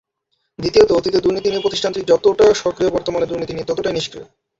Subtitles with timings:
[0.59, 4.25] দ্বিতীয়ত, অতীতের দুর্নীতি নিয়ে প্রতিষ্ঠানটি যতটা সক্রিয় বর্তমানের দুর্নীতি নিয়ে ততটাই নিষ্ক্রিয়।